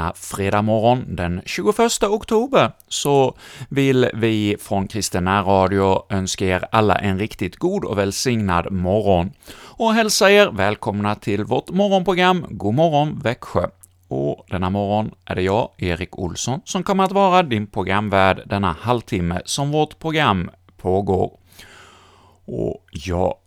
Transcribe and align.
Denna 0.00 0.12
fredag 0.14 0.62
morgon 0.62 1.16
den 1.16 1.42
21 1.46 2.02
oktober 2.02 2.72
så 2.88 3.34
vill 3.68 4.10
vi 4.14 4.56
från 4.60 4.88
Kristen 4.88 5.28
Radio 5.28 6.02
önska 6.10 6.44
er 6.44 6.64
alla 6.72 6.94
en 6.94 7.18
riktigt 7.18 7.56
god 7.56 7.84
och 7.84 7.98
välsignad 7.98 8.72
morgon 8.72 9.32
och 9.62 9.94
hälsa 9.94 10.30
er 10.30 10.50
välkomna 10.50 11.14
till 11.14 11.44
vårt 11.44 11.70
morgonprogram 11.70 12.46
God 12.50 12.74
morgon 12.74 13.20
Växjö. 13.22 13.66
Och 14.08 14.46
denna 14.50 14.70
morgon 14.70 15.10
är 15.24 15.34
det 15.34 15.42
jag, 15.42 15.68
Erik 15.76 16.18
Olsson, 16.18 16.60
som 16.64 16.82
kommer 16.82 17.04
att 17.04 17.12
vara 17.12 17.42
din 17.42 17.66
programvärd 17.66 18.42
denna 18.46 18.76
halvtimme 18.80 19.42
som 19.44 19.70
vårt 19.70 19.98
program 19.98 20.50
pågår. 20.76 21.38
Och 22.44 22.84
ja, 22.92 23.39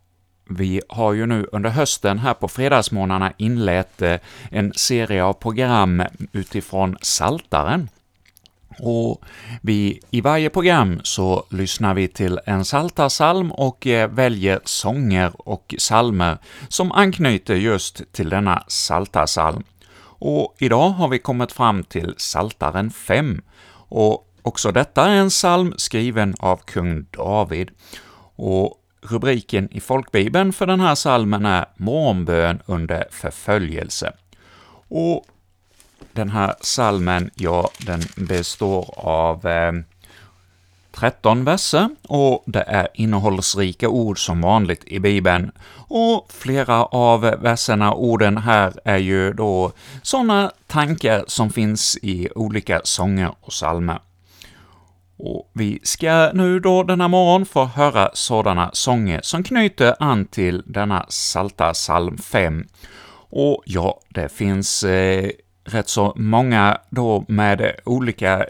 vi 0.55 0.81
har 0.89 1.13
ju 1.13 1.25
nu 1.25 1.47
under 1.51 1.69
hösten 1.69 2.19
här 2.19 2.33
på 2.33 2.47
fredagsmorgnarna 2.47 3.33
inlett 3.37 4.01
eh, 4.01 4.19
en 4.51 4.73
serie 4.75 5.23
av 5.23 5.33
program 5.33 6.03
utifrån 6.31 6.97
Saltaren. 7.01 7.89
Och 8.79 9.21
vi, 9.61 9.99
i 10.11 10.21
varje 10.21 10.49
program 10.49 10.99
så 11.03 11.45
lyssnar 11.49 11.93
vi 11.93 12.07
till 12.07 12.39
en 12.45 12.65
saltarsalm 12.65 13.51
och 13.51 13.87
eh, 13.87 14.09
väljer 14.09 14.59
sånger 14.63 15.31
och 15.49 15.75
salmer 15.77 16.37
som 16.67 16.91
anknyter 16.91 17.55
just 17.55 18.01
till 18.11 18.29
denna 18.29 18.63
saltarsalm. 18.67 19.63
Och 20.25 20.55
idag 20.59 20.89
har 20.89 21.07
vi 21.07 21.19
kommit 21.19 21.51
fram 21.51 21.83
till 21.83 22.13
Saltaren 22.17 22.91
5, 22.91 23.41
och 23.89 24.27
också 24.41 24.71
detta 24.71 25.05
är 25.05 25.15
en 25.15 25.29
psalm 25.29 25.73
skriven 25.77 26.35
av 26.39 26.57
kung 26.57 27.05
David. 27.11 27.71
Och 28.35 28.82
Rubriken 29.09 29.69
i 29.71 29.79
folkbibeln 29.79 30.53
för 30.53 30.65
den 30.67 30.79
här 30.79 30.95
salmen 30.95 31.45
är 31.45 31.65
”Morgonbön 31.75 32.59
under 32.65 33.05
förföljelse”. 33.11 34.11
Och 34.87 35.25
den 36.13 36.29
här 36.29 36.55
salmen, 36.61 37.29
ja, 37.35 37.69
den 37.85 38.01
består 38.15 38.93
av 38.97 39.47
eh, 39.47 39.71
13 40.91 41.43
verser, 41.45 41.89
och 42.07 42.43
det 42.45 42.63
är 42.67 42.87
innehållsrika 42.93 43.89
ord 43.89 44.25
som 44.25 44.41
vanligt 44.41 44.83
i 44.85 44.99
Bibeln. 44.99 45.51
Och 45.87 46.31
flera 46.31 46.85
av 46.85 47.21
verserna, 47.21 47.93
orden 47.93 48.37
här, 48.37 48.73
är 48.85 48.97
ju 48.97 49.33
då 49.33 49.71
sådana 50.01 50.51
tankar 50.67 51.23
som 51.27 51.49
finns 51.49 51.97
i 52.01 52.29
olika 52.35 52.81
sånger 52.83 53.31
och 53.41 53.49
psalmer. 53.49 53.99
Och 55.17 55.51
vi 55.53 55.79
ska 55.83 56.31
nu 56.33 56.59
då 56.59 56.83
denna 56.83 57.07
morgon 57.07 57.45
få 57.45 57.65
höra 57.65 58.09
sådana 58.13 58.69
sånger 58.73 59.19
som 59.23 59.43
knyter 59.43 59.95
an 59.99 60.25
till 60.25 60.63
denna 60.65 61.05
Salta 61.09 61.73
psalm 61.73 62.17
5. 62.17 62.67
Och 63.29 63.63
ja, 63.65 63.99
det 64.09 64.29
finns 64.29 64.83
eh, 64.83 65.29
rätt 65.65 65.89
så 65.89 66.13
många 66.15 66.77
då 66.89 67.25
med 67.27 67.75
olika 67.85 68.45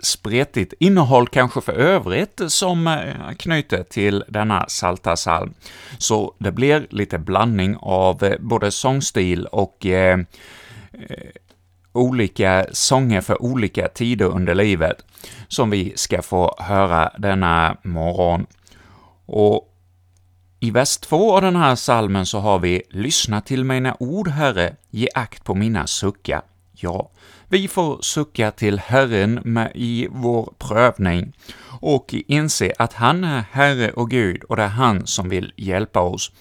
spretigt 0.00 0.74
innehåll 0.80 1.28
kanske 1.28 1.60
för 1.60 1.72
övrigt 1.72 2.40
som 2.48 2.86
eh, 2.86 3.32
knyter 3.36 3.82
till 3.82 4.24
denna 4.28 4.68
Salta 4.68 5.16
psalm. 5.16 5.54
Så 5.98 6.34
det 6.38 6.52
blir 6.52 6.86
lite 6.90 7.18
blandning 7.18 7.76
av 7.80 8.24
eh, 8.24 8.38
både 8.40 8.70
sångstil 8.70 9.46
och 9.46 9.86
eh, 9.86 10.18
eh 10.92 11.30
olika 11.96 12.66
sånger 12.72 13.20
för 13.20 13.42
olika 13.42 13.88
tider 13.88 14.26
under 14.26 14.54
livet 14.54 15.04
som 15.48 15.70
vi 15.70 15.92
ska 15.96 16.22
få 16.22 16.56
höra 16.58 17.10
denna 17.18 17.76
morgon. 17.82 18.46
Och 19.26 19.72
i 20.60 20.70
vers 20.70 20.96
2 20.96 21.36
av 21.36 21.42
den 21.42 21.56
här 21.56 21.74
salmen 21.74 22.26
så 22.26 22.38
har 22.38 22.58
vi 22.58 22.82
”Lyssna 22.90 23.40
till 23.40 23.64
mina 23.64 23.96
ord, 24.00 24.28
Herre, 24.28 24.76
ge 24.90 25.08
akt 25.14 25.44
på 25.44 25.54
mina 25.54 25.86
suckar”. 25.86 26.42
Ja, 26.72 27.10
vi 27.48 27.68
får 27.68 27.98
sucka 28.02 28.50
till 28.50 28.78
Herren 28.78 29.40
med 29.44 29.72
i 29.74 30.08
vår 30.10 30.52
prövning 30.58 31.32
och 31.80 32.14
inse 32.26 32.72
att 32.78 32.92
han 32.92 33.24
är 33.24 33.44
Herre 33.50 33.90
och 33.90 34.10
Gud 34.10 34.44
och 34.44 34.56
det 34.56 34.62
är 34.62 34.68
han 34.68 35.06
som 35.06 35.28
vill 35.28 35.52
hjälpa 35.56 36.00
oss. 36.00 36.32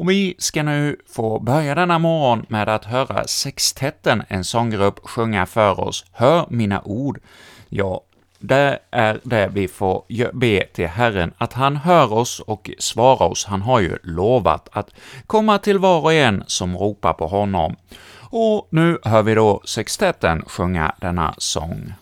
Och 0.00 0.10
vi 0.10 0.34
ska 0.38 0.62
nu 0.62 0.96
få 1.08 1.38
börja 1.38 1.74
denna 1.74 1.98
morgon 1.98 2.46
med 2.48 2.68
att 2.68 2.84
höra 2.84 3.26
Sextetten, 3.26 4.22
en 4.28 4.44
sånggrupp, 4.44 5.00
sjunga 5.02 5.46
för 5.46 5.80
oss 5.80 6.04
”Hör 6.12 6.46
mina 6.50 6.82
ord”. 6.84 7.20
Ja, 7.68 8.00
det 8.38 8.78
är 8.90 9.20
det 9.22 9.50
vi 9.52 9.68
får 9.68 10.04
be 10.32 10.66
till 10.72 10.86
Herren, 10.86 11.32
att 11.38 11.52
han 11.52 11.76
hör 11.76 12.12
oss 12.12 12.40
och 12.40 12.70
svarar 12.78 13.28
oss. 13.28 13.44
Han 13.44 13.62
har 13.62 13.80
ju 13.80 13.98
lovat 14.02 14.68
att 14.72 14.90
komma 15.26 15.58
till 15.58 15.78
var 15.78 16.00
och 16.00 16.12
en 16.12 16.44
som 16.46 16.76
ropar 16.76 17.12
på 17.12 17.26
honom. 17.26 17.76
Och 18.18 18.68
nu 18.70 18.98
hör 19.02 19.22
vi 19.22 19.34
då 19.34 19.60
sextetten 19.64 20.42
sjunga 20.46 20.94
denna 21.00 21.34
sång. 21.38 21.92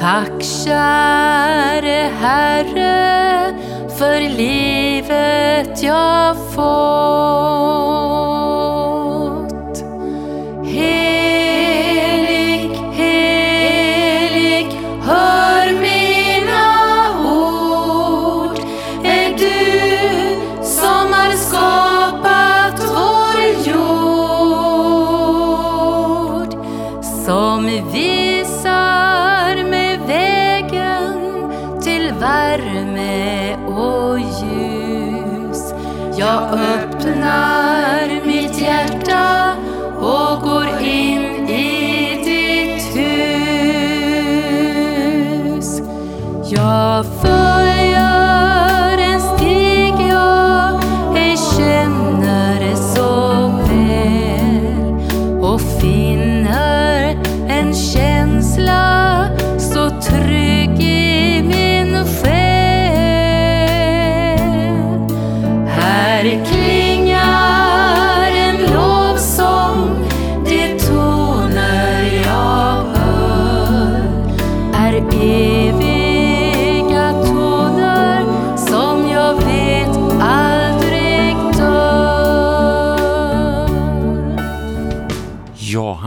Tack 0.00 0.42
käre 0.42 2.10
Herre 2.20 3.54
för 3.98 4.20
livet 4.20 5.82
jag 5.82 6.36
fått. 6.54 8.37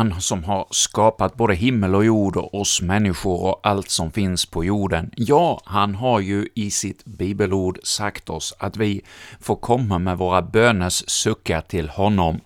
Han 0.01 0.21
som 0.21 0.43
har 0.43 0.67
skapat 0.69 1.35
både 1.35 1.55
himmel 1.55 1.95
och 1.95 2.05
jord 2.05 2.37
och 2.37 2.61
oss 2.61 2.81
människor 2.81 3.43
och 3.43 3.59
allt 3.63 3.89
som 3.89 4.11
finns 4.11 4.45
på 4.45 4.65
jorden. 4.65 5.11
Ja, 5.15 5.61
han 5.65 5.95
har 5.95 6.19
ju 6.19 6.47
i 6.55 6.71
sitt 6.71 7.05
bibelord 7.05 7.79
sagt 7.83 8.29
oss 8.29 8.53
att 8.59 8.77
vi 8.77 9.01
får 9.39 9.55
komma 9.55 9.99
med 9.99 10.17
våra 10.17 10.41
böners 10.41 11.03
suckar 11.07 11.61
till 11.61 11.89
honom. 11.89 12.39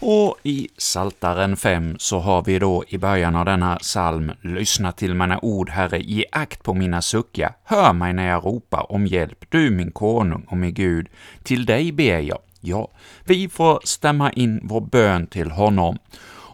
Och 0.00 0.36
i 0.42 0.68
Saltaren 0.78 1.56
5 1.56 1.96
så 1.98 2.18
har 2.18 2.42
vi 2.42 2.58
då 2.58 2.84
i 2.88 2.98
början 2.98 3.36
av 3.36 3.44
denna 3.44 3.76
psalm 3.76 4.32
”Lyssna 4.42 4.92
till 4.92 5.14
mina 5.14 5.38
ord, 5.42 5.70
Herre, 5.70 5.98
ge 5.98 6.24
akt 6.32 6.62
på 6.62 6.74
mina 6.74 7.02
suckar, 7.02 7.52
hör 7.64 7.92
mig 7.92 8.12
när 8.12 8.28
jag 8.28 8.44
ropar 8.44 8.92
om 8.92 9.06
hjälp, 9.06 9.44
du 9.48 9.70
min 9.70 9.90
konung 9.90 10.44
och 10.48 10.56
min 10.56 10.74
Gud, 10.74 11.08
till 11.42 11.66
dig 11.66 11.92
ber 11.92 12.20
jag, 12.20 12.38
Ja, 12.60 12.88
vi 13.24 13.48
får 13.48 13.80
stämma 13.84 14.32
in 14.32 14.60
vår 14.62 14.80
bön 14.80 15.26
till 15.26 15.50
honom. 15.50 15.98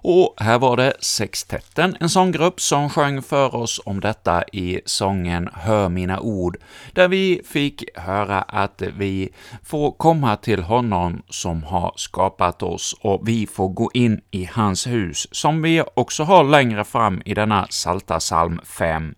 Och 0.04 0.34
här 0.36 0.58
var 0.58 0.76
det 0.76 0.92
Sextetten, 1.00 1.96
en 2.00 2.08
sånggrupp, 2.08 2.60
som 2.60 2.90
sjöng 2.90 3.22
för 3.22 3.54
oss 3.54 3.80
om 3.84 4.00
detta 4.00 4.44
i 4.52 4.80
sången 4.84 5.48
”Hör 5.52 5.88
mina 5.88 6.20
ord”, 6.20 6.56
där 6.92 7.08
vi 7.08 7.42
fick 7.44 7.84
höra 7.94 8.42
att 8.42 8.82
vi 8.96 9.28
får 9.64 9.92
komma 9.92 10.36
till 10.36 10.62
honom 10.62 11.22
som 11.28 11.62
har 11.62 11.92
skapat 11.96 12.62
oss, 12.62 12.94
och 13.00 13.28
vi 13.28 13.46
får 13.46 13.68
gå 13.68 13.90
in 13.94 14.20
i 14.30 14.44
hans 14.52 14.86
hus, 14.86 15.28
som 15.30 15.62
vi 15.62 15.82
också 15.94 16.24
har 16.24 16.44
längre 16.44 16.84
fram 16.84 17.22
i 17.24 17.34
denna 17.34 17.66
Salta 17.70 18.18
psalm 18.18 18.60
5. 18.64 19.14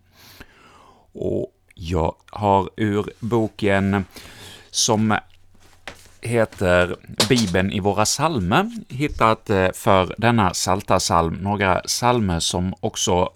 Och 1.13 1.53
jag 1.75 2.15
har 2.31 2.71
ur 2.77 3.07
boken 3.21 4.05
som 4.71 5.19
heter 6.25 6.97
Bibeln 7.29 7.73
i 7.73 7.81
våra 7.81 8.07
salmer 8.07 8.71
hittat 8.89 9.51
eh, 9.51 9.69
för 9.75 10.15
denna 10.19 10.55
salta 10.55 11.01
salm 11.01 11.35
några 11.35 11.83
salmer 11.85 12.41
som 12.41 12.75
också 12.81 13.33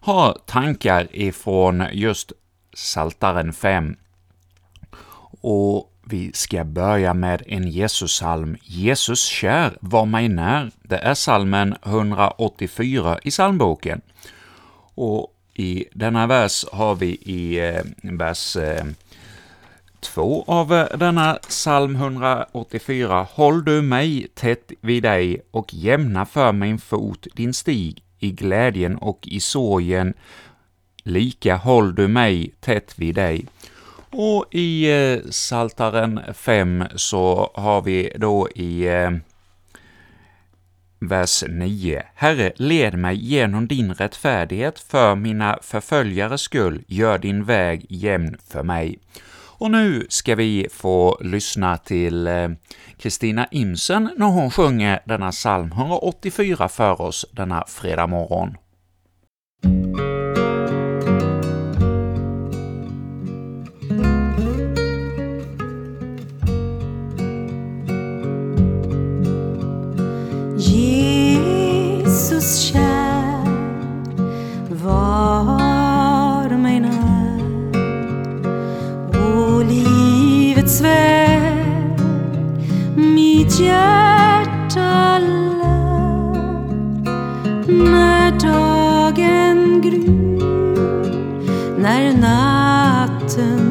har 0.00 0.38
tankar 0.46 1.08
ifrån 1.10 1.84
just 1.92 2.32
Saltaren 2.74 3.52
5. 3.52 3.96
Och 5.40 5.92
vi 6.04 6.32
ska 6.34 6.64
börja 6.64 7.14
med 7.14 7.42
en 7.46 7.68
Jesussalm. 7.68 8.56
Jesus 8.62 9.24
kär, 9.24 9.76
var 9.80 10.06
mig 10.06 10.28
när. 10.28 10.70
Det 10.82 10.96
är 10.96 11.14
salmen 11.14 11.74
184 11.84 13.18
i 13.22 13.30
psalmboken. 13.30 14.00
Och 14.94 15.34
i 15.54 15.84
denna 15.92 16.26
vers 16.26 16.64
har 16.72 16.94
vi 16.94 17.06
i 17.06 17.58
eh, 17.68 17.82
vers 18.02 18.56
eh, 18.56 18.84
eh, 20.08 20.14
två 20.14 20.44
av 20.46 20.74
eh, 20.74 20.98
denna 20.98 21.34
psalm 21.34 21.94
184. 21.94 23.26
Håll 23.30 23.64
du 23.64 23.82
mig 23.82 24.26
tätt 24.34 24.72
vid 24.80 25.02
dig 25.02 25.40
och 25.50 25.74
jämna 25.74 26.26
för 26.26 26.52
min 26.52 26.78
fot 26.78 27.26
din 27.34 27.54
stig 27.54 28.02
i 28.18 28.30
glädjen 28.30 28.96
och 28.96 29.28
i 29.28 29.40
sorgen. 29.40 30.14
Lika 31.02 31.56
håll 31.56 31.94
du 31.94 32.08
mig 32.08 32.54
tätt 32.60 32.98
vid 32.98 33.14
dig. 33.14 33.46
Och 34.10 34.46
i 34.50 34.90
eh, 34.90 35.30
Saltaren 35.30 36.20
5 36.34 36.84
så 36.94 37.50
har 37.54 37.82
vi 37.82 38.12
då 38.16 38.48
i 38.54 38.86
eh, 38.86 39.10
vers 40.98 41.44
9. 41.48 42.02
Herre, 42.14 42.52
led 42.56 42.98
mig 42.98 43.16
genom 43.16 43.66
din 43.66 43.94
rättfärdighet 43.94 44.78
för 44.78 45.14
mina 45.14 45.58
förföljares 45.62 46.40
skull, 46.40 46.82
gör 46.86 47.18
din 47.18 47.44
väg 47.44 47.86
jämn 47.88 48.36
för 48.48 48.62
mig. 48.62 48.98
Och 49.58 49.70
nu 49.70 50.06
ska 50.08 50.34
vi 50.34 50.66
få 50.70 51.18
lyssna 51.20 51.76
till 51.76 52.26
eh, 52.26 52.48
Kristina 52.96 53.48
Imsen 53.50 54.10
när 54.16 54.26
hon 54.26 54.50
sjunger 54.50 55.00
denna 55.04 55.30
psalm 55.30 55.72
184 55.72 56.68
för 56.68 57.00
oss 57.00 57.26
denna 57.32 57.64
fredag 57.66 58.06
morgon. 58.06 58.54
Livets 80.58 80.80
väg 80.80 82.00
mitt 82.96 83.60
hjärta 83.60 85.18
lär 85.18 86.38
när 87.68 88.30
dagen 88.30 89.80
gryr, 89.80 90.42
när 91.78 92.12
natten 92.12 93.67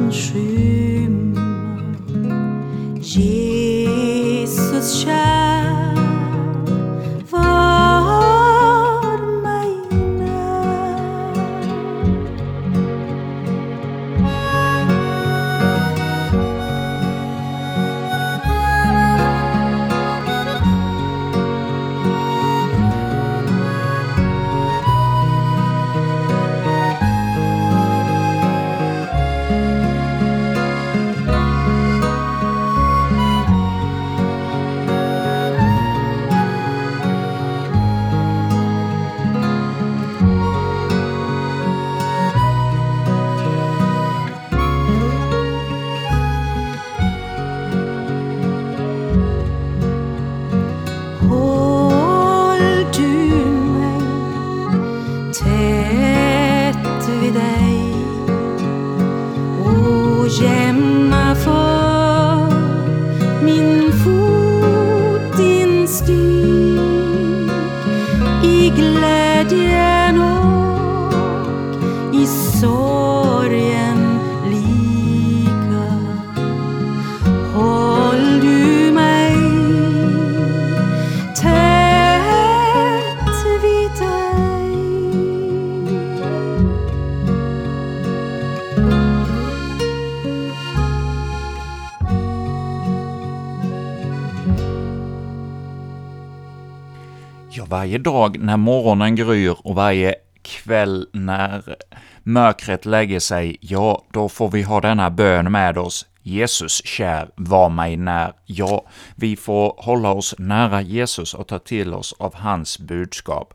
Ja, 97.58 97.66
varje 97.70 97.98
dag 97.98 98.40
när 98.40 98.58
morgonen 98.58 99.16
gryr 99.16 99.56
och 99.64 99.76
varje 99.76 100.16
kväll 100.42 101.08
när 101.14 101.76
mörkret 102.24 102.86
lägger 102.86 103.20
sig, 103.20 103.58
ja, 103.62 104.04
då 104.12 104.30
får 104.30 104.50
vi 104.50 104.62
ha 104.62 104.82
denna 104.82 105.10
bön 105.10 105.52
med 105.52 105.78
oss. 105.78 106.06
Jesus 106.22 106.86
kär, 106.86 107.30
var 107.36 107.70
mig 107.70 107.98
när. 107.98 108.34
Ja, 108.46 108.86
vi 109.16 109.36
får 109.36 109.76
hålla 109.78 110.10
oss 110.10 110.36
nära 110.38 110.82
Jesus 110.82 111.34
och 111.34 111.48
ta 111.48 111.60
till 111.60 111.94
oss 111.94 112.14
av 112.20 112.36
hans 112.36 112.80
budskap. 112.80 113.54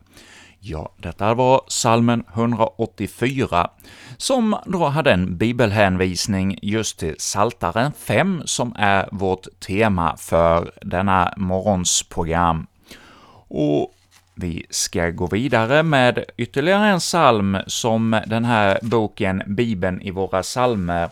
Ja, 0.60 0.92
detta 0.96 1.34
var 1.34 1.60
salmen 1.68 2.24
184, 2.34 3.70
som 4.16 4.56
då 4.66 4.84
hade 4.84 5.12
en 5.12 5.36
bibelhänvisning 5.36 6.58
just 6.62 6.98
till 6.98 7.14
Saltaren 7.18 7.92
5, 7.92 8.42
som 8.44 8.74
är 8.78 9.08
vårt 9.12 9.60
tema 9.66 10.16
för 10.16 10.72
denna 10.80 11.34
morgons 11.36 12.02
program. 12.02 12.66
Och 13.54 13.94
vi 14.34 14.66
ska 14.70 15.10
gå 15.10 15.26
vidare 15.26 15.82
med 15.82 16.24
ytterligare 16.36 16.88
en 16.88 16.98
psalm 16.98 17.58
som 17.66 18.20
den 18.26 18.44
här 18.44 18.78
boken 18.82 19.42
Bibeln 19.46 20.02
i 20.02 20.10
våra 20.10 20.42
psalmer 20.42 21.10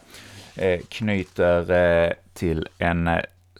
eh, 0.54 0.80
knyter 0.88 1.70
eh, 1.70 2.12
till 2.34 2.68
en 2.78 3.10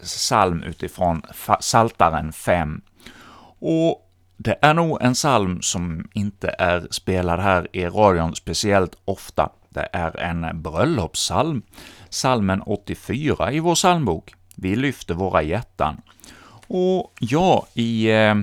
psalm 0.03 0.63
utifrån 0.63 1.23
Saltaren 1.61 2.33
5. 2.33 2.81
Och 3.59 4.11
det 4.37 4.59
är 4.63 4.75
nog 4.75 5.03
en 5.03 5.15
psalm 5.15 5.63
som 5.63 6.09
inte 6.13 6.55
är 6.59 6.89
spelad 6.91 7.41
här 7.41 7.69
i 7.73 7.87
radion 7.87 8.37
speciellt 8.37 8.97
ofta. 9.05 9.49
Det 9.69 9.89
är 9.93 10.21
en 10.21 10.63
bröllopssalm, 10.63 11.63
salmen 12.09 12.63
84 12.63 13.53
i 13.53 13.61
vår 13.61 13.75
psalmbok. 13.75 14.35
Vi 14.55 14.77
lyfter 14.77 15.15
våra 15.15 15.43
hjärtan. 15.43 16.03
Och 16.67 17.13
ja, 17.19 17.67
i 17.75 18.11
eh, 18.11 18.35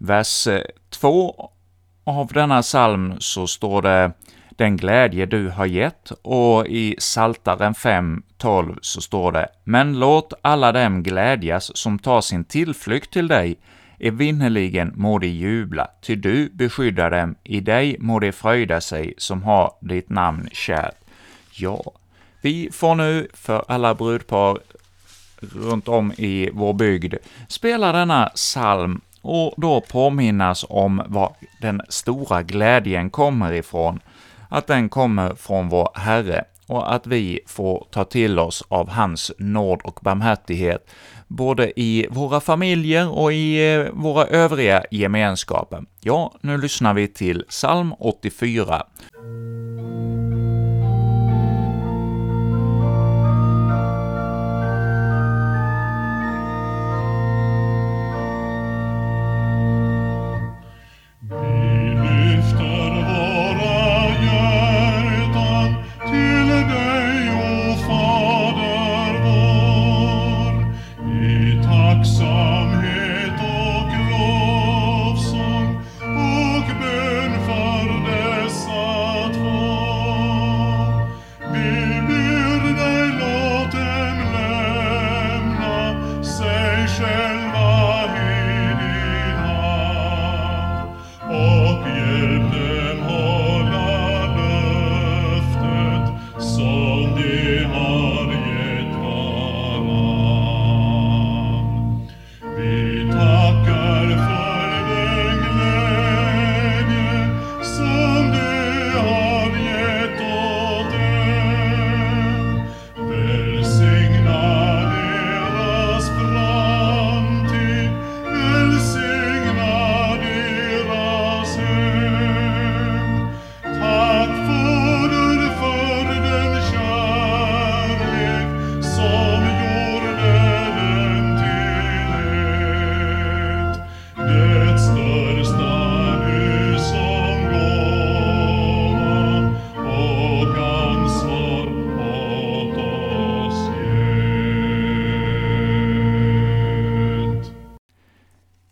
vers 0.00 0.46
eh, 0.46 0.62
2 0.90 1.50
av 2.04 2.26
denna 2.26 2.62
psalm 2.62 3.14
så 3.18 3.46
står 3.46 3.82
det 3.82 4.12
”Den 4.56 4.76
glädje 4.76 5.26
du 5.26 5.48
har 5.48 5.66
gett” 5.66 6.12
och 6.22 6.66
i 6.66 6.96
Saltaren 6.98 7.74
5.12 7.74 8.78
så 8.82 9.00
står 9.00 9.32
det 9.32 9.48
”Men 9.64 9.98
låt 9.98 10.32
alla 10.42 10.72
dem 10.72 11.02
glädjas 11.02 11.76
som 11.76 11.98
tar 11.98 12.20
sin 12.20 12.44
tillflykt 12.44 13.12
till 13.12 13.28
dig, 13.28 13.56
evinnerligen 13.98 14.92
må 14.96 15.18
de 15.18 15.28
jubla, 15.28 15.86
ty 16.02 16.16
du 16.16 16.48
beskyddar 16.52 17.10
dem, 17.10 17.34
i 17.44 17.60
dig 17.60 17.96
må 18.00 18.18
de 18.18 18.32
fröjda 18.32 18.80
sig 18.80 19.14
som 19.18 19.42
har 19.42 19.72
ditt 19.80 20.10
namn 20.10 20.48
kärt. 20.52 20.96
Ja, 21.52 21.82
vi 22.40 22.70
får 22.72 22.94
nu 22.94 23.28
för 23.34 23.64
alla 23.68 23.94
brudpar 23.94 24.58
runt 25.40 25.88
om 25.88 26.12
i 26.12 26.50
vår 26.52 26.72
bygd 26.72 27.14
spela 27.48 27.92
denna 27.92 28.26
psalm 28.26 29.00
och 29.22 29.54
då 29.56 29.80
påminnas 29.80 30.66
om 30.68 31.02
var 31.06 31.36
den 31.60 31.82
stora 31.88 32.42
glädjen 32.42 33.10
kommer 33.10 33.52
ifrån, 33.52 34.00
att 34.48 34.66
den 34.66 34.88
kommer 34.88 35.34
från 35.34 35.68
vår 35.68 35.88
Herre 35.94 36.44
och 36.66 36.94
att 36.94 37.06
vi 37.06 37.40
får 37.46 37.86
ta 37.90 38.04
till 38.04 38.38
oss 38.38 38.64
av 38.68 38.88
hans 38.88 39.32
nåd 39.38 39.80
och 39.84 39.98
barmhärtighet, 40.02 40.90
både 41.28 41.80
i 41.80 42.06
våra 42.10 42.40
familjer 42.40 43.18
och 43.18 43.32
i 43.32 43.74
eh, 43.74 43.86
våra 43.92 44.26
övriga 44.26 44.84
gemenskaper. 44.90 45.84
Ja, 46.00 46.34
nu 46.40 46.58
lyssnar 46.58 46.94
vi 46.94 47.08
till 47.08 47.44
psalm 47.48 47.94
84. 47.98 48.82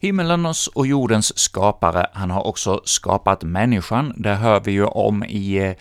Himmelens 0.08 0.66
och 0.66 0.86
jordens 0.86 1.38
skapare, 1.38 2.06
han 2.12 2.30
har 2.30 2.46
också 2.46 2.80
skapat 2.84 3.42
människan. 3.42 4.14
Det 4.16 4.34
hör 4.34 4.60
vi 4.60 4.72
ju 4.72 4.84
om 4.84 5.24
i 5.24 5.56
eh, 5.56 5.72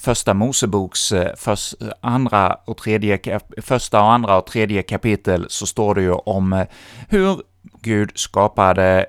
Första 0.00 0.34
Moseboks 0.34 1.12
eh, 1.12 1.34
först, 1.36 1.74
andra 2.00 2.58
och 2.64 2.76
tredje, 2.76 3.40
första 3.62 4.00
och 4.00 4.12
andra 4.12 4.38
och 4.38 4.46
tredje 4.46 4.82
kapitel 4.82 5.46
så 5.48 5.66
står 5.66 5.94
det 5.94 6.02
ju 6.02 6.12
om 6.12 6.52
eh, 6.52 6.66
hur 7.08 7.42
Gud 7.82 8.10
skapade 8.14 9.06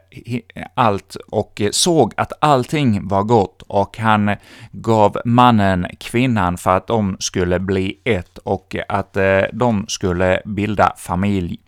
allt 0.74 1.18
och 1.32 1.62
såg 1.72 2.14
att 2.18 2.34
allting 2.42 3.08
var 3.08 3.24
gott 3.24 3.62
och 3.68 3.98
han 3.98 4.36
gav 4.72 5.18
mannen 5.26 5.88
kvinnan 6.00 6.58
för 6.58 6.78
att 6.78 6.88
de 6.88 7.18
skulle 7.20 7.60
bli 7.60 8.00
ett 8.04 8.38
och 8.38 8.76
att 8.88 9.18
de 9.54 9.86
skulle 9.88 10.42
bilda 10.46 10.94
familj. 10.98 11.60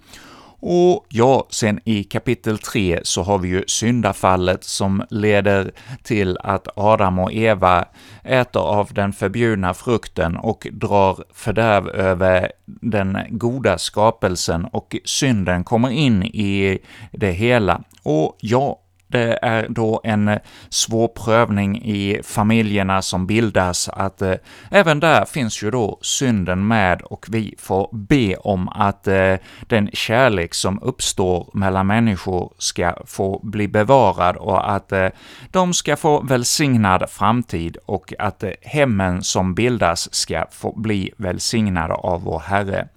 Och 0.61 1.05
ja, 1.09 1.47
sen 1.49 1.79
i 1.85 2.03
kapitel 2.03 2.57
3 2.57 2.99
så 3.03 3.23
har 3.23 3.37
vi 3.37 3.49
ju 3.49 3.63
syndafallet 3.67 4.63
som 4.63 5.03
leder 5.09 5.71
till 6.03 6.37
att 6.37 6.67
Adam 6.75 7.19
och 7.19 7.33
Eva 7.33 7.85
äter 8.23 8.61
av 8.61 8.93
den 8.93 9.13
förbjudna 9.13 9.73
frukten 9.73 10.37
och 10.37 10.67
drar 10.71 11.23
fördärv 11.33 11.89
över 11.89 12.51
den 12.65 13.17
goda 13.29 13.77
skapelsen 13.77 14.65
och 14.65 14.95
synden 15.05 15.63
kommer 15.63 15.89
in 15.89 16.23
i 16.23 16.79
det 17.11 17.31
hela. 17.31 17.81
Och 18.03 18.37
ja, 18.39 18.79
det 19.11 19.39
är 19.41 19.67
då 19.69 20.01
en 20.03 20.39
svår 20.69 21.07
prövning 21.07 21.81
i 21.83 22.21
familjerna 22.23 23.01
som 23.01 23.27
bildas, 23.27 23.89
att 23.89 24.21
eh, 24.21 24.35
även 24.71 24.99
där 24.99 25.25
finns 25.25 25.63
ju 25.63 25.71
då 25.71 25.99
synden 26.01 26.67
med 26.67 27.01
och 27.01 27.25
vi 27.29 27.55
får 27.59 27.89
be 27.91 28.35
om 28.35 28.69
att 28.69 29.07
eh, 29.07 29.35
den 29.67 29.89
kärlek 29.93 30.53
som 30.53 30.79
uppstår 30.83 31.49
mellan 31.53 31.87
människor 31.87 32.53
ska 32.57 32.95
få 33.05 33.39
bli 33.43 33.67
bevarad 33.67 34.35
och 34.35 34.71
att 34.71 34.91
eh, 34.91 35.07
de 35.51 35.73
ska 35.73 35.95
få 35.95 36.21
välsignad 36.21 37.09
framtid 37.09 37.77
och 37.85 38.13
att 38.19 38.43
eh, 38.43 38.51
hemmen 38.61 39.23
som 39.23 39.55
bildas 39.55 40.13
ska 40.13 40.45
få 40.51 40.79
bli 40.79 41.11
välsignade 41.17 41.93
av 41.93 42.23
vår 42.23 42.39
Herre. 42.39 42.87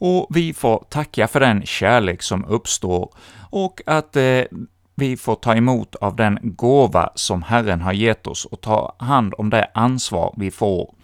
Och 0.00 0.26
vi 0.30 0.54
får 0.54 0.84
tacka 0.90 1.28
för 1.28 1.40
den 1.40 1.66
kärlek 1.66 2.22
som 2.22 2.44
uppstår 2.44 3.14
och 3.50 3.82
att 3.86 4.16
eh, 4.16 4.42
vi 4.98 5.16
får 5.16 5.34
ta 5.34 5.54
emot 5.54 5.94
av 5.94 6.16
den 6.16 6.38
gåva 6.42 7.10
som 7.14 7.42
Herren 7.42 7.80
har 7.80 7.92
gett 7.92 8.26
oss 8.26 8.44
och 8.44 8.60
ta 8.60 8.96
hand 8.98 9.34
om 9.38 9.50
det 9.50 9.70
ansvar 9.74 10.34
vi 10.36 10.50
får. 10.50 10.94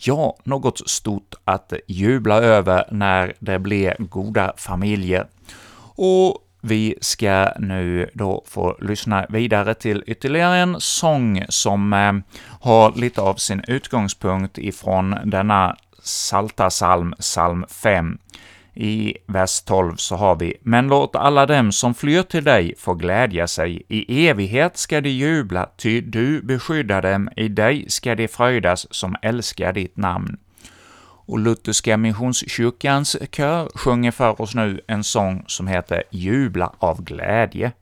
Ja, 0.00 0.36
något 0.44 0.88
stort 0.90 1.34
att 1.44 1.72
jubla 1.88 2.34
över 2.36 2.84
när 2.90 3.34
det 3.38 3.58
blir 3.58 3.96
goda 3.98 4.52
familjer. 4.56 5.26
Och 5.96 6.38
vi 6.60 6.94
ska 7.00 7.52
nu 7.58 8.10
då 8.14 8.44
få 8.46 8.76
lyssna 8.80 9.26
vidare 9.28 9.74
till 9.74 10.04
ytterligare 10.06 10.56
en 10.56 10.76
sång 10.78 11.44
som 11.48 11.92
eh, 11.92 12.12
har 12.60 12.92
lite 12.96 13.20
av 13.20 13.34
sin 13.34 13.62
utgångspunkt 13.68 14.58
ifrån 14.58 15.16
denna 15.24 15.76
Salta-salm, 16.02 17.14
psalm 17.18 17.64
5. 17.68 18.18
I 18.74 19.16
vers 19.26 19.62
12 19.62 19.96
så 19.96 20.16
har 20.16 20.36
vi 20.36 20.56
”Men 20.62 20.88
låt 20.88 21.16
alla 21.16 21.46
dem 21.46 21.72
som 21.72 21.94
flyr 21.94 22.22
till 22.22 22.44
dig 22.44 22.74
få 22.78 22.94
glädja 22.94 23.46
sig, 23.46 23.82
i 23.88 24.28
evighet 24.28 24.76
ska 24.76 25.00
de 25.00 25.10
jubla, 25.10 25.68
ty 25.76 26.00
du 26.00 26.42
beskyddar 26.42 27.02
dem, 27.02 27.28
i 27.36 27.48
dig 27.48 27.84
ska 27.88 28.14
de 28.14 28.28
fröjdas 28.28 28.94
som 28.94 29.16
älskar 29.22 29.72
ditt 29.72 29.96
namn.” 29.96 30.36
Och 31.26 31.38
Lutherska 31.38 31.96
Missionskyrkans 31.96 33.16
kör 33.32 33.68
sjunger 33.74 34.10
för 34.10 34.40
oss 34.40 34.54
nu 34.54 34.80
en 34.88 35.04
sång 35.04 35.44
som 35.46 35.66
heter 35.66 36.02
”Jubla 36.10 36.72
av 36.78 37.02
glädje”. 37.02 37.72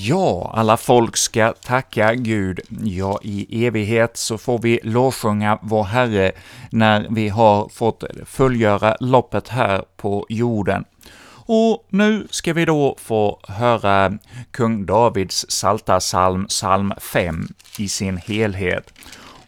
Ja, 0.03 0.51
alla 0.55 0.77
folk 0.77 1.17
ska 1.17 1.53
tacka 1.53 2.15
Gud. 2.15 2.61
Ja, 2.83 3.19
i 3.23 3.67
evighet 3.67 4.17
så 4.17 4.39
får 4.39 4.59
vi 4.59 4.81
lovsjunga 4.83 5.59
vår 5.63 5.85
Herre 5.85 6.33
när 6.71 7.07
vi 7.11 7.29
har 7.29 7.69
fått 7.69 8.05
fullgöra 8.27 8.97
loppet 9.01 9.49
här 9.49 9.85
på 9.97 10.27
jorden. 10.29 10.85
Och 11.47 11.87
nu 11.89 12.27
ska 12.31 12.53
vi 12.53 12.65
då 12.65 12.97
få 12.99 13.41
höra 13.49 14.19
kung 14.51 14.87
Davids 14.87 15.47
salta 15.49 16.01
psalm, 16.01 16.47
psalm 16.47 16.93
5, 17.01 17.49
i 17.79 17.89
sin 17.89 18.17
helhet. 18.17 18.93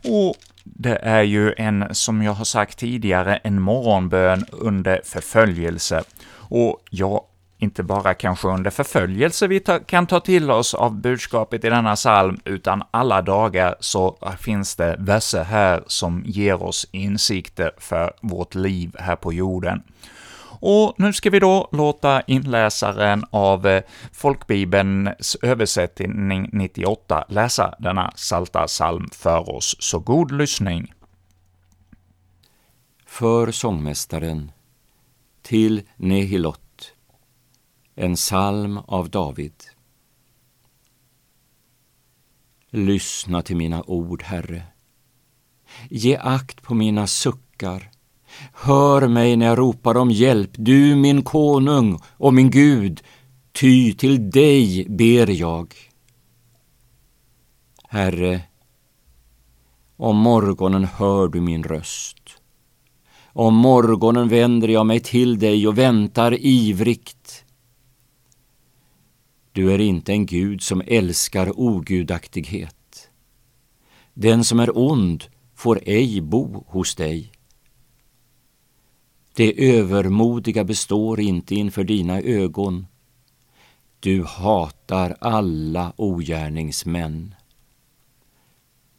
Och 0.05 0.35
det 0.65 0.97
är 0.97 1.23
ju 1.23 1.55
en, 1.57 1.95
som 1.95 2.23
jag 2.23 2.33
har 2.33 2.45
sagt 2.45 2.79
tidigare, 2.79 3.37
en 3.37 3.61
morgonbön 3.61 4.47
under 4.51 5.01
förföljelse. 5.05 6.03
Och 6.35 6.83
jag 6.91 7.23
inte 7.63 7.83
bara 7.83 8.15
kanske 8.15 8.49
under 8.49 8.71
förföljelse 8.71 9.47
vi 9.47 9.61
ta, 9.61 9.79
kan 9.79 10.07
ta 10.07 10.21
till 10.21 10.51
oss 10.51 10.75
av 10.75 10.95
budskapet 10.95 11.65
i 11.65 11.69
denna 11.69 11.97
psalm, 11.97 12.41
utan 12.45 12.83
alla 12.91 13.23
dagar 13.23 13.77
så 13.81 14.19
finns 14.41 14.77
det 14.77 14.97
verser 14.99 15.45
här 15.45 15.83
som 15.87 16.23
ger 16.27 16.63
oss 16.63 16.87
insikter 16.91 17.73
för 17.79 18.13
vårt 18.21 18.55
liv 18.55 18.97
här 18.99 19.17
på 19.17 19.33
jorden. 19.33 19.83
Och 20.61 20.95
nu 20.99 21.13
ska 21.13 21.31
vi 21.31 21.39
då 21.39 21.69
låta 21.73 22.21
inläsaren 22.21 23.25
av 23.31 23.67
eh, 23.67 23.83
Folkbibelns 24.13 25.37
översättning 25.43 26.49
98 26.53 27.25
läsa 27.29 27.75
denna 27.79 28.13
salta 28.17 28.67
psalm 28.67 29.09
för 29.13 29.57
oss, 29.57 29.77
så 29.79 29.99
god 29.99 30.33
lyssning. 30.33 30.95
För 33.07 33.51
sångmästaren 33.51 34.53
till 35.43 35.83
Nehilot 35.97 36.62
en 37.95 38.15
psalm 38.15 38.79
av 38.79 39.11
David. 39.11 39.53
Lyssna 42.71 43.43
till 43.43 43.57
mina 43.57 43.83
ord, 43.83 44.23
Herre. 44.23 44.63
Ge 45.91 46.17
akt 46.17 46.63
på 46.63 46.75
mina 46.75 47.07
suckar. 47.07 47.91
Hör 48.53 49.09
mig 49.09 49.37
när 49.37 49.47
jag 49.47 49.59
ropar 49.59 49.97
om 49.97 50.11
hjälp, 50.11 50.51
du 50.55 50.97
min 50.97 51.23
konung 51.23 51.99
och 52.07 52.35
min 52.35 52.51
Gud, 52.51 53.03
ty 53.53 53.95
till 53.95 54.31
dig 54.31 54.87
ber 54.89 55.31
jag. 55.31 55.75
Herre, 57.89 58.41
om 59.97 60.17
morgonen 60.17 60.85
hör 60.85 61.29
du 61.29 61.41
min 61.41 61.63
röst. 61.63 62.19
Om 63.25 63.55
morgonen 63.55 64.29
vänder 64.29 64.69
jag 64.69 64.87
mig 64.87 65.01
till 65.01 65.39
dig 65.39 65.69
och 65.69 65.79
väntar 65.79 66.35
ivrigt. 66.41 67.45
Du 69.53 69.73
är 69.73 69.79
inte 69.79 70.13
en 70.13 70.27
Gud 70.27 70.63
som 70.63 70.83
älskar 70.87 71.61
ogudaktighet. 71.61 73.11
Den 74.15 74.45
som 74.45 74.61
är 74.61 74.79
ond 74.79 75.25
får 75.55 75.81
ej 75.87 76.21
bo 76.21 76.65
hos 76.69 76.95
dig. 76.95 77.33
Det 79.35 79.77
övermodiga 79.79 80.65
består 80.65 81.21
inte 81.21 81.55
inför 81.55 81.85
dina 81.85 82.21
ögon. 82.21 82.87
Du 84.01 84.25
hatar 84.25 85.17
alla 85.21 85.93
ogärningsmän. 85.97 87.35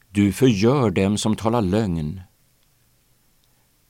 Du 0.10 0.34
förgör 0.34 0.90
dem 0.90 1.18
som 1.18 1.36
talar 1.36 1.62
lögn. 1.62 2.22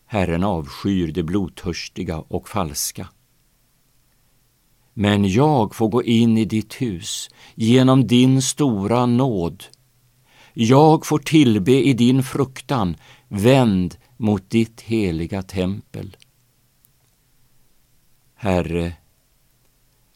Herren 0.05 0.43
avskyr 0.43 1.11
det 1.11 1.23
blodtörstiga 1.23 2.19
och 2.19 2.49
falska. 2.49 3.09
Men 4.93 5.29
jag 5.29 5.75
får 5.75 5.89
gå 5.89 6.03
in 6.03 6.37
i 6.37 6.45
ditt 6.45 6.73
hus 6.81 7.29
genom 7.55 8.07
din 8.07 8.41
stora 8.41 9.05
nåd. 9.05 9.63
Jag 10.53 11.05
får 11.05 11.19
tillbe 11.19 11.71
i 11.71 11.93
din 11.93 12.23
fruktan, 12.23 12.95
vänd 13.27 13.95
mot 14.17 14.49
ditt 14.49 14.81
heliga 14.81 15.41
tempel. 15.41 16.17
Herre, 18.35 18.93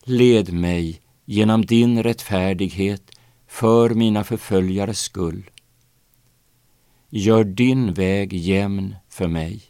led 0.04 0.54
mig 0.54 1.02
genom 1.26 1.66
din 1.66 2.04
rättfärdighet 2.04 3.12
för 3.48 3.90
mina 3.90 4.24
förföljares 4.24 5.00
skull. 5.00 5.50
Gör 7.10 7.44
din 7.44 7.94
väg 7.94 8.34
jämn 8.34 8.96
för 9.10 9.28
mig. 9.28 9.62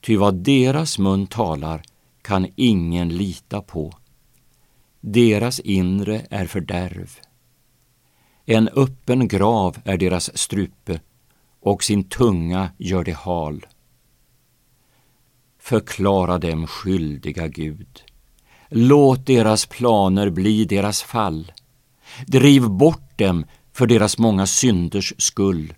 Ty 0.00 0.16
vad 0.16 0.34
deras 0.34 0.98
mun 0.98 1.26
talar 1.26 1.82
kan 2.28 2.46
ingen 2.56 3.08
lita 3.08 3.60
på. 3.60 3.92
Deras 5.00 5.60
inre 5.60 6.26
är 6.30 6.46
fördärv. 6.46 7.18
En 8.44 8.68
öppen 8.68 9.28
grav 9.28 9.76
är 9.84 9.96
deras 9.96 10.38
strupe 10.38 11.00
och 11.60 11.84
sin 11.84 12.04
tunga 12.04 12.70
gör 12.78 13.04
de 13.04 13.12
hal. 13.12 13.66
Förklara 15.58 16.38
dem 16.38 16.66
skyldiga, 16.66 17.48
Gud. 17.48 18.02
Låt 18.68 19.26
deras 19.26 19.66
planer 19.66 20.30
bli 20.30 20.64
deras 20.64 21.02
fall. 21.02 21.52
Driv 22.26 22.68
bort 22.70 23.18
dem 23.18 23.44
för 23.72 23.86
deras 23.86 24.18
många 24.18 24.46
synders 24.46 25.14
skull. 25.18 25.74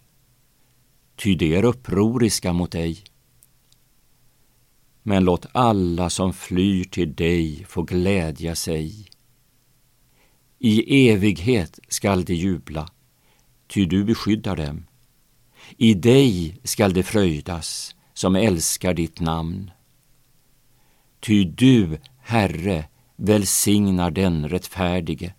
Ty 1.16 1.34
de 1.34 1.54
är 1.56 1.64
upproriska 1.64 2.52
mot 2.52 2.72
dig. 2.72 3.04
Men 5.02 5.24
låt 5.24 5.46
alla 5.52 6.10
som 6.10 6.32
flyr 6.32 6.84
till 6.84 7.14
dig 7.14 7.64
få 7.68 7.82
glädja 7.82 8.54
sig. 8.54 9.06
I 10.58 11.08
evighet 11.08 11.78
skall 11.88 12.24
de 12.24 12.34
jubla, 12.34 12.88
ty 13.68 13.84
du 13.84 14.04
beskyddar 14.04 14.56
dem. 14.56 14.86
I 15.76 15.94
dig 15.94 16.60
skall 16.64 16.92
de 16.92 17.02
fröjdas, 17.02 17.94
som 18.14 18.36
älskar 18.36 18.94
ditt 18.94 19.20
namn. 19.20 19.70
Ty 21.20 21.44
du, 21.44 21.98
Herre, 22.18 22.84
välsignar 23.16 24.10
den 24.10 24.48
rättfärdige. 24.48 25.34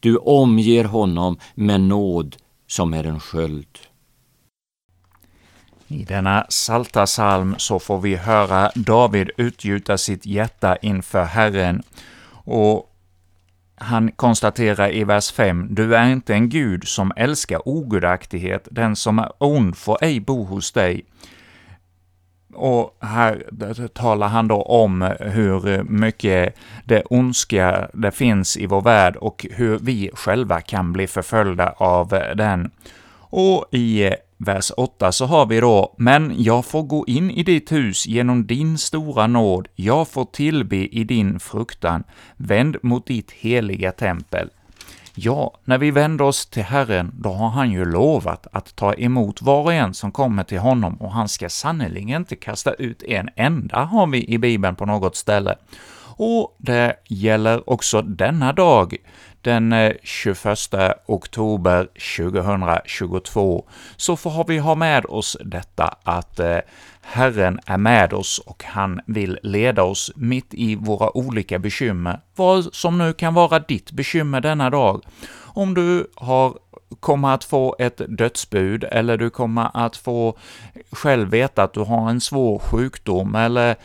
Du 0.00 0.16
omger 0.16 0.84
honom 0.84 1.38
med 1.54 1.80
nåd 1.80 2.36
som 2.66 2.94
är 2.94 3.04
en 3.04 3.20
sköld. 3.20 3.78
I 5.92 6.04
denna 6.04 6.46
salta 6.48 7.06
salm 7.06 7.54
så 7.58 7.78
får 7.78 8.00
vi 8.00 8.16
höra 8.16 8.70
David 8.74 9.30
utgjuta 9.36 9.98
sitt 9.98 10.26
hjärta 10.26 10.76
inför 10.76 11.24
Herren, 11.24 11.82
och 12.32 12.86
han 13.74 14.12
konstaterar 14.12 14.94
i 14.94 15.04
vers 15.04 15.32
5, 15.32 15.66
”Du 15.70 15.96
är 15.96 16.08
inte 16.08 16.34
en 16.34 16.48
Gud 16.48 16.88
som 16.88 17.12
älskar 17.16 17.68
ogudaktighet, 17.68 18.68
den 18.70 18.96
som 18.96 19.18
är 19.18 19.32
ond 19.38 19.76
får 19.76 19.98
ej 20.00 20.20
bo 20.20 20.44
hos 20.44 20.72
dig.” 20.72 21.04
Och 22.54 22.98
här 23.00 23.88
talar 23.88 24.28
han 24.28 24.48
då 24.48 24.62
om 24.62 25.02
hur 25.20 25.82
mycket 25.82 26.54
det 26.84 27.02
ondska 27.02 27.88
det 27.94 28.10
finns 28.10 28.56
i 28.56 28.66
vår 28.66 28.80
värld 28.80 29.16
och 29.16 29.46
hur 29.50 29.78
vi 29.78 30.10
själva 30.14 30.60
kan 30.60 30.92
bli 30.92 31.06
förföljda 31.06 31.74
av 31.76 32.08
den. 32.34 32.70
Och 33.18 33.66
i 33.70 34.10
vers 34.40 34.72
8 34.76 35.12
så 35.12 35.26
har 35.26 35.46
vi 35.46 35.60
då 35.60 35.94
”Men 35.98 36.34
jag 36.36 36.64
får 36.64 36.82
gå 36.82 37.04
in 37.06 37.30
i 37.30 37.42
ditt 37.42 37.72
hus 37.72 38.06
genom 38.06 38.46
din 38.46 38.78
stora 38.78 39.26
nåd, 39.26 39.68
jag 39.74 40.08
får 40.08 40.24
tillbe 40.24 40.76
i 40.76 41.04
din 41.04 41.40
fruktan, 41.40 42.04
vänd 42.36 42.76
mot 42.82 43.06
ditt 43.06 43.30
heliga 43.30 43.92
tempel”. 43.92 44.50
Ja, 45.14 45.58
när 45.64 45.78
vi 45.78 45.90
vänder 45.90 46.24
oss 46.24 46.46
till 46.46 46.62
Herren, 46.62 47.12
då 47.18 47.30
har 47.32 47.48
han 47.48 47.70
ju 47.70 47.84
lovat 47.84 48.46
att 48.52 48.76
ta 48.76 48.94
emot 48.94 49.42
var 49.42 49.62
och 49.62 49.72
en 49.72 49.94
som 49.94 50.12
kommer 50.12 50.44
till 50.44 50.58
honom, 50.58 50.94
och 50.94 51.12
han 51.12 51.28
ska 51.28 51.48
sannerligen 51.48 52.22
inte 52.22 52.36
kasta 52.36 52.72
ut 52.72 53.02
en 53.02 53.28
enda, 53.36 53.84
har 53.84 54.06
vi 54.06 54.28
i 54.28 54.38
Bibeln 54.38 54.76
på 54.76 54.86
något 54.86 55.16
ställe. 55.16 55.56
Och 56.16 56.56
det 56.58 56.96
gäller 57.08 57.70
också 57.70 58.02
denna 58.02 58.52
dag, 58.52 58.96
den 59.42 59.72
eh, 59.72 59.92
21 60.02 60.58
oktober 61.06 61.88
2022, 62.16 63.68
så 63.96 64.16
får 64.16 64.44
vi 64.44 64.58
ha 64.58 64.74
med 64.74 65.06
oss 65.06 65.36
detta 65.44 65.94
att 66.02 66.40
eh, 66.40 66.58
Herren 67.02 67.60
är 67.66 67.78
med 67.78 68.12
oss 68.12 68.38
och 68.38 68.64
han 68.64 69.00
vill 69.06 69.38
leda 69.42 69.82
oss 69.82 70.12
mitt 70.16 70.54
i 70.54 70.76
våra 70.76 71.16
olika 71.16 71.58
bekymmer, 71.58 72.20
vad 72.36 72.74
som 72.74 72.98
nu 72.98 73.12
kan 73.12 73.34
vara 73.34 73.58
ditt 73.58 73.92
bekymmer 73.92 74.40
denna 74.40 74.70
dag. 74.70 75.04
Om 75.54 75.74
du 75.74 76.10
har 76.14 76.58
kommer 77.00 77.34
att 77.34 77.44
få 77.44 77.76
ett 77.78 78.00
dödsbud, 78.08 78.84
eller 78.84 79.16
du 79.16 79.30
kommer 79.30 79.70
att 79.74 79.96
få 79.96 80.38
själv 80.90 81.30
veta 81.30 81.62
att 81.62 81.72
du 81.72 81.80
har 81.80 82.10
en 82.10 82.20
svår 82.20 82.58
sjukdom, 82.58 83.34
eller 83.34 83.76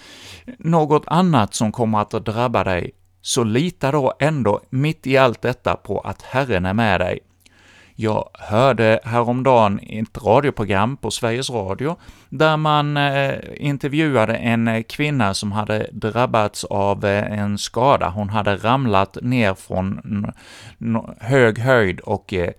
något 0.58 1.04
annat 1.08 1.54
som 1.54 1.72
kommer 1.72 2.02
att 2.02 2.26
drabba 2.26 2.64
dig, 2.64 2.92
så 3.26 3.44
lita 3.44 3.92
då 3.92 4.14
ändå 4.20 4.62
mitt 4.70 5.08
i 5.08 5.18
allt 5.18 5.42
detta 5.42 5.76
på 5.76 6.00
att 6.00 6.22
Herren 6.22 6.66
är 6.66 6.74
med 6.74 7.02
dig. 7.02 7.20
Jag 7.96 8.30
hörde 8.34 9.00
häromdagen 9.04 9.80
ett 9.84 10.24
radioprogram 10.26 10.98
på 10.98 11.12
Sveriges 11.12 11.50
Radio, 11.50 11.96
där 12.30 12.58
man 12.58 12.98
eh, 12.98 13.34
intervjuade 13.56 14.36
en 14.36 14.68
eh, 14.68 14.84
kvinna 14.84 15.34
som 15.34 15.52
hade 15.52 15.90
drabbats 15.92 16.64
av 16.64 17.06
eh, 17.06 17.40
en 17.40 17.58
skada. 17.58 18.10
Hon 18.10 18.30
hade 18.30 18.56
ramlat 18.56 19.18
ner 19.22 19.54
från 19.54 20.32
hög 21.20 21.60
höjd 21.60 22.00
och 22.00 22.34
eh, 22.34 22.52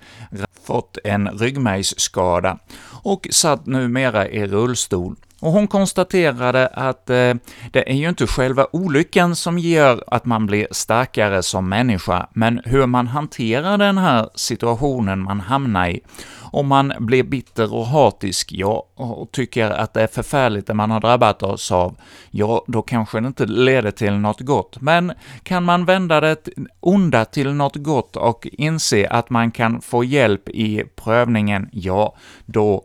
fått 0.65 0.99
en 1.05 1.29
ryggmärgsskada 1.29 2.59
och 3.03 3.29
satt 3.31 3.67
numera 3.67 4.29
i 4.29 4.47
rullstol. 4.47 5.17
Och 5.41 5.53
hon 5.53 5.69
konstaterade 5.69 6.67
att 6.67 7.11
eh, 7.11 7.35
det 7.71 7.91
är 7.91 7.95
ju 7.95 8.09
inte 8.09 8.27
själva 8.27 8.67
olyckan 8.73 9.37
som 9.37 9.59
gör 9.59 10.05
att 10.07 10.25
man 10.25 10.47
blir 10.47 10.67
starkare 10.71 11.43
som 11.43 11.69
människa, 11.69 12.27
men 12.33 12.61
hur 12.65 12.87
man 12.87 13.07
hanterar 13.07 13.79
den 13.79 13.99
här 13.99 14.29
situationen 14.35 15.23
man 15.23 15.41
hamnar 15.41 15.89
i. 15.89 16.01
Om 16.53 16.67
man 16.67 16.93
blir 16.99 17.23
bitter 17.23 17.75
och 17.75 17.87
hatisk, 17.87 18.53
ja, 18.53 18.87
och 18.95 19.33
tycker 19.33 19.71
att 19.71 19.95
det 19.95 20.03
är 20.03 20.07
förfärligt 20.07 20.67
det 20.67 20.75
man 20.75 20.91
har 20.91 21.01
drabbat 21.01 21.43
oss 21.43 21.73
av, 21.73 21.97
ja, 22.31 22.65
då 22.67 22.83
kanske 22.83 23.21
det 23.21 23.27
inte 23.27 23.47
leder 23.47 23.91
till 23.91 24.13
något 24.13 24.41
gott. 24.41 24.81
Men 24.81 25.13
kan 25.43 25.65
man 25.65 25.85
vända 25.85 26.21
det 26.21 26.49
onda 26.81 27.25
till 27.25 27.53
något 27.53 27.77
gott 27.77 28.17
och 28.17 28.49
inse 28.53 29.09
att 29.09 29.31
man 29.31 29.51
kan 29.51 29.81
få 29.81 30.05
hjälp 30.05 30.49
i 30.49 30.85
prövningen, 30.97 31.69
ja, 31.73 32.17
då 32.47 32.85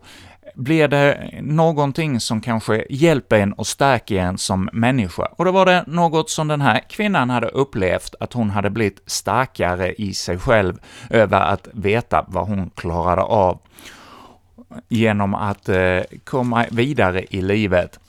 blir 0.56 0.88
det 0.88 1.30
någonting 1.42 2.20
som 2.20 2.42
kanske 2.42 2.86
hjälper 2.90 3.40
en 3.40 3.54
och 3.54 3.68
stärker 3.68 4.16
en 4.16 4.38
som 4.38 4.70
människa. 4.74 5.24
Och 5.24 5.46
då 5.46 5.52
var 5.52 5.66
det 5.66 5.84
något 5.88 6.30
som 6.30 6.48
den 6.48 6.62
här 6.62 6.80
kvinnan 6.90 7.30
hade 7.30 7.48
upplevt, 7.48 8.16
att 8.20 8.34
hon 8.34 8.50
hade 8.50 8.70
blivit 8.70 9.02
starkare 9.06 9.94
i 9.94 10.14
sig 10.14 10.40
själv 10.40 10.80
över 11.10 11.42
att 11.42 11.68
veta 11.74 12.26
vad 12.28 12.48
hon 12.48 12.70
klarade 12.70 13.22
av 13.22 13.60
genom 14.90 15.36
att 15.36 15.70
eh, 15.70 16.00
komma 16.24 16.66
vidare 16.72 17.26
i 17.30 17.42
livet. 17.42 18.00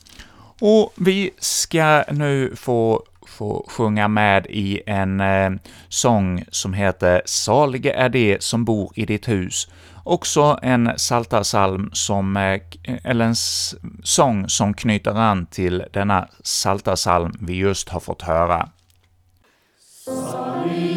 Och 0.60 0.92
vi 0.96 1.30
ska 1.38 2.04
nu 2.10 2.56
få 2.56 3.02
få 3.26 3.66
sjunga 3.68 4.08
med 4.08 4.46
i 4.46 4.82
en 4.86 5.20
eh, 5.20 5.50
sång 5.88 6.44
som 6.50 6.74
heter 6.74 7.22
”Saliga 7.24 7.94
är 7.94 8.08
de 8.08 8.36
som 8.40 8.64
bor 8.64 8.92
i 8.94 9.06
ditt 9.06 9.28
hus”, 9.28 9.68
Också 10.04 10.58
en 10.62 10.90
saltarsalm 10.96 11.90
som, 11.92 12.36
eh, 12.36 12.60
eller 13.04 13.24
en 13.24 13.36
sång 14.04 14.48
som 14.48 14.74
knyter 14.74 15.14
an 15.14 15.46
till 15.46 15.84
denna 15.92 16.28
saltarsalm 16.42 17.32
vi 17.40 17.54
just 17.54 17.88
har 17.88 18.00
fått 18.00 18.22
höra. 18.22 18.68
Sorry. 20.04 20.91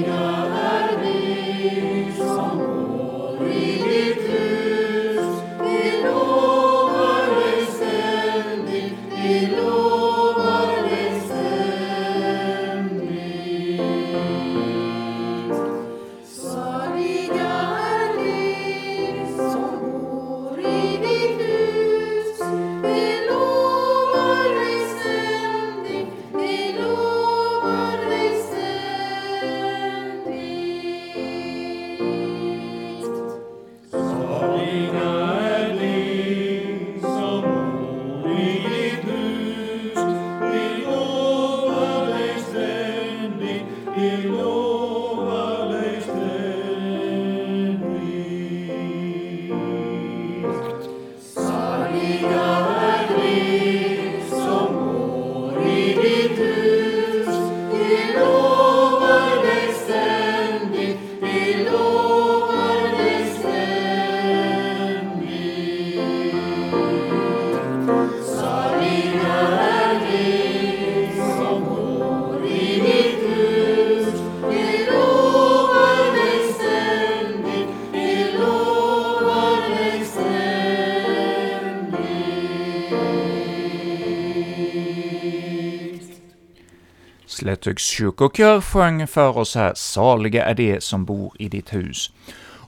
Kyrkokör 87.77 88.61
sjöng 88.61 89.07
för 89.07 89.37
oss 89.37 89.55
här 89.55 89.73
”Saliga 89.75 90.45
är 90.45 90.55
de 90.55 90.81
som 90.81 91.05
bor 91.05 91.33
i 91.39 91.49
ditt 91.49 91.73
hus”. 91.73 92.11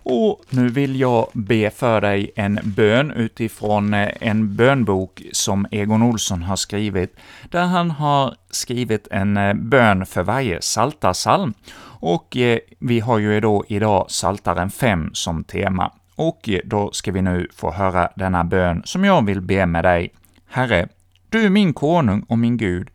Och 0.09 0.41
nu 0.49 0.69
vill 0.69 0.99
jag 0.99 1.27
be 1.33 1.69
för 1.69 2.01
dig 2.01 2.31
en 2.35 2.59
bön 2.63 3.11
utifrån 3.11 3.93
eh, 3.93 4.09
en 4.19 4.55
bönbok 4.55 5.21
som 5.31 5.67
Egon 5.71 6.03
Olsson 6.03 6.43
har 6.43 6.55
skrivit, 6.55 7.15
där 7.49 7.65
han 7.65 7.91
har 7.91 8.35
skrivit 8.49 9.07
en 9.11 9.37
eh, 9.37 9.53
bön 9.53 10.05
för 10.05 10.23
varje 10.23 10.61
saltarsalm. 10.61 11.53
Och 11.99 12.37
eh, 12.37 12.59
vi 12.79 12.99
har 12.99 13.17
ju 13.17 13.39
då 13.39 13.65
idag 13.67 14.05
Saltaren 14.09 14.69
5 14.69 15.09
som 15.13 15.43
tema. 15.43 15.91
Och 16.15 16.49
då 16.63 16.91
ska 16.91 17.11
vi 17.11 17.21
nu 17.21 17.47
få 17.55 17.71
höra 17.71 18.09
denna 18.15 18.43
bön 18.43 18.81
som 18.85 19.05
jag 19.05 19.25
vill 19.25 19.41
be 19.41 19.65
med 19.65 19.83
dig. 19.83 20.13
Herre, 20.47 20.87
du 21.29 21.45
är 21.45 21.49
min 21.49 21.73
konung 21.73 22.25
och 22.29 22.37
min 22.37 22.57
Gud. 22.57 22.89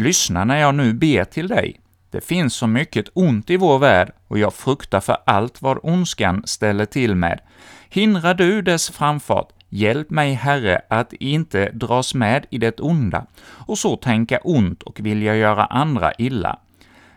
Lyssna 0.00 0.44
när 0.44 0.60
jag 0.60 0.74
nu 0.74 0.92
ber 0.92 1.24
till 1.24 1.48
dig. 1.48 1.80
Det 2.10 2.20
finns 2.24 2.54
så 2.54 2.66
mycket 2.66 3.08
ont 3.14 3.50
i 3.50 3.56
vår 3.56 3.78
värld 3.78 4.12
och 4.28 4.38
jag 4.38 4.54
fruktar 4.54 5.00
för 5.00 5.16
allt 5.26 5.62
vad 5.62 5.78
ondskan 5.82 6.42
ställer 6.46 6.84
till 6.84 7.14
med. 7.14 7.40
Hindra 7.88 8.34
du 8.34 8.62
dess 8.62 8.90
framfart, 8.90 9.48
hjälp 9.68 10.10
mig, 10.10 10.34
Herre, 10.34 10.80
att 10.88 11.12
inte 11.12 11.70
dras 11.70 12.14
med 12.14 12.46
i 12.50 12.58
det 12.58 12.80
onda 12.80 13.26
och 13.42 13.78
så 13.78 13.96
tänka 13.96 14.38
ont 14.38 14.82
och 14.82 15.00
vilja 15.00 15.36
göra 15.36 15.64
andra 15.64 16.12
illa. 16.18 16.58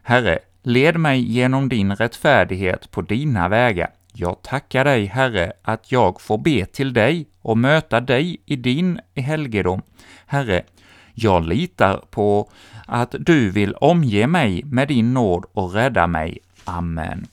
Herre, 0.03 0.39
led 0.63 0.97
mig 0.97 1.19
genom 1.31 1.69
din 1.69 1.95
rättfärdighet 1.95 2.91
på 2.91 3.01
dina 3.01 3.49
vägar. 3.49 3.89
Jag 4.13 4.41
tackar 4.41 4.85
dig, 4.85 5.05
Herre, 5.05 5.53
att 5.61 5.91
jag 5.91 6.21
får 6.21 6.37
be 6.37 6.65
till 6.65 6.93
dig 6.93 7.27
och 7.41 7.57
möta 7.57 7.99
dig 7.99 8.41
i 8.45 8.55
din 8.55 8.99
helgedom. 9.15 9.81
Herre, 10.25 10.63
jag 11.13 11.47
litar 11.47 11.97
på 12.09 12.49
att 12.87 13.15
du 13.19 13.49
vill 13.49 13.73
omge 13.73 14.27
mig 14.27 14.63
med 14.65 14.87
din 14.87 15.13
nåd 15.13 15.45
och 15.53 15.73
rädda 15.73 16.07
mig. 16.07 16.37
Amen. 16.65 17.27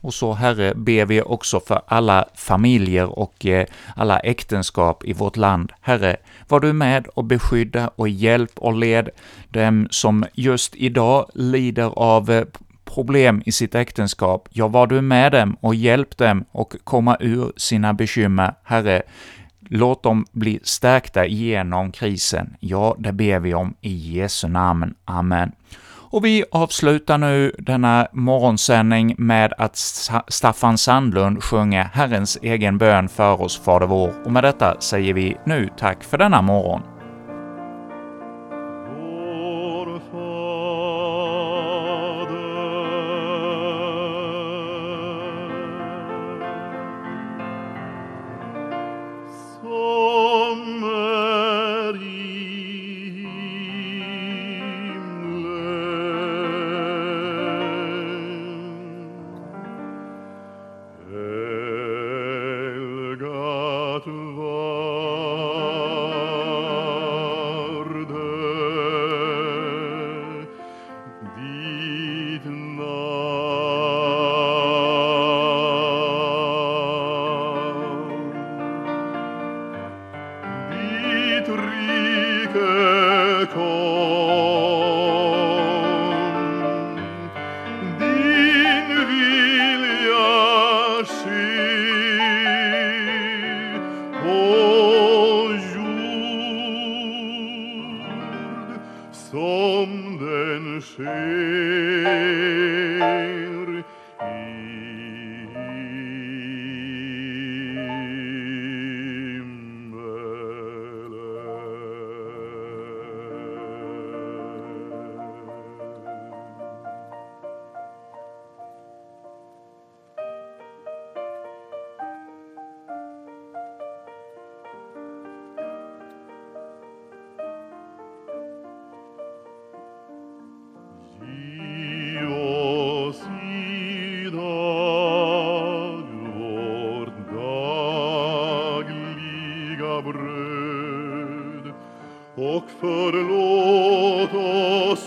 Och 0.00 0.14
så, 0.14 0.32
Herre, 0.32 0.74
ber 0.74 1.04
vi 1.06 1.22
också 1.22 1.60
för 1.60 1.82
alla 1.86 2.28
familjer 2.34 3.18
och 3.18 3.46
eh, 3.46 3.66
alla 3.96 4.18
äktenskap 4.18 5.04
i 5.04 5.12
vårt 5.12 5.36
land. 5.36 5.72
Herre, 5.80 6.16
var 6.48 6.60
du 6.60 6.72
med 6.72 7.06
och 7.06 7.24
beskydda 7.24 7.90
och 7.96 8.08
hjälp 8.08 8.52
och 8.56 8.74
led 8.74 9.08
dem 9.48 9.88
som 9.90 10.24
just 10.34 10.76
idag 10.76 11.30
lider 11.34 11.92
av 11.98 12.30
eh, 12.30 12.44
problem 12.84 13.42
i 13.46 13.52
sitt 13.52 13.74
äktenskap. 13.74 14.48
Ja, 14.50 14.68
var 14.68 14.86
du 14.86 15.00
med 15.00 15.32
dem 15.32 15.56
och 15.60 15.74
hjälp 15.74 16.16
dem 16.16 16.44
och 16.52 16.76
komma 16.84 17.16
ur 17.20 17.52
sina 17.56 17.94
bekymmer. 17.94 18.54
Herre, 18.62 19.02
Låt 19.72 20.02
dem 20.02 20.26
bli 20.32 20.60
stärkta 20.62 21.26
genom 21.26 21.92
krisen. 21.92 22.56
Ja, 22.60 22.96
det 22.98 23.12
ber 23.12 23.38
vi 23.38 23.54
om 23.54 23.74
i 23.80 23.94
Jesu 23.94 24.48
namn. 24.48 24.94
Amen. 25.04 25.52
Och 26.12 26.24
vi 26.24 26.44
avslutar 26.52 27.18
nu 27.18 27.52
denna 27.58 28.08
morgonsändning 28.12 29.14
med 29.18 29.52
att 29.58 29.76
Staffan 30.28 30.78
Sandlund 30.78 31.42
sjunger 31.42 31.84
Herrens 31.84 32.38
egen 32.42 32.78
bön 32.78 33.08
för 33.08 33.42
oss, 33.42 33.60
Fader 33.64 33.86
vår, 33.86 34.12
och 34.24 34.32
med 34.32 34.44
detta 34.44 34.80
säger 34.80 35.14
vi 35.14 35.36
nu 35.46 35.68
tack 35.78 36.04
för 36.04 36.18
denna 36.18 36.42
morgon. 36.42 36.99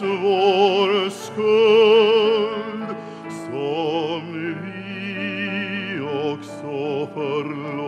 Vår 0.04 1.10
skuld 1.10 2.96
som 3.30 4.22
vi 4.63 6.00
också 6.02 7.08
förlåta. 7.13 7.84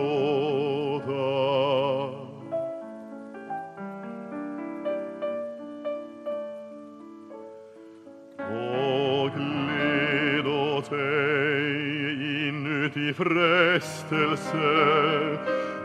Och 8.38 9.36
led 9.68 10.46
oss 10.46 10.92
ej 10.92 12.48
inuti 12.48 13.14
frestelse 13.14 14.76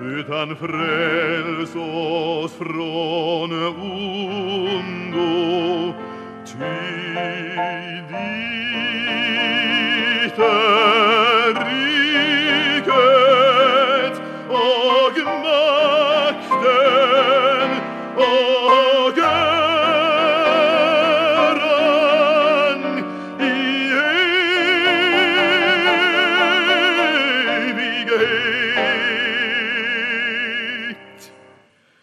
utan 0.02 0.56
fräls 0.56 1.76
oss 1.76 2.54
från 2.54 3.52
ondo 3.82 5.32
tears. 6.54 7.01